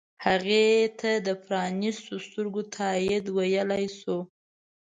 هغې 0.25 0.67
ته 0.99 1.11
د 1.27 1.29
پرانیستو 1.43 2.13
سترګو 2.25 2.61
تایید 2.75 3.25
ویلی 3.37 3.85
شو. 3.99 4.17